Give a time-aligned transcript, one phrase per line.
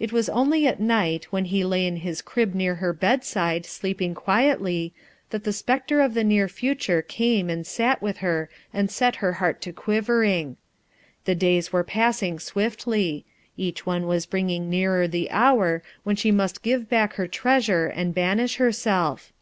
[0.00, 4.14] It was only at night when he lay in his ^ near her bedside, sleeping
[4.14, 4.94] quietly,
[5.28, 9.34] that the spectre of the near future came and sat with her and set her
[9.34, 10.56] heart to quivering.
[11.26, 13.26] The days were passing swiftly;
[13.58, 18.14] each one was bringing nearer the hour when she must give back her treasure and
[18.14, 19.34] banish herself.